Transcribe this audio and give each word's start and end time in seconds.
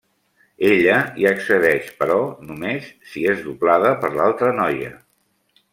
Ella 0.69 0.95
hi 1.23 1.27
accedeix 1.33 1.91
però 2.01 2.17
només 2.49 2.89
si 3.11 3.27
és 3.35 3.47
doblada 3.51 3.95
per 4.05 4.13
l'altra 4.19 4.55
noia. 4.63 4.95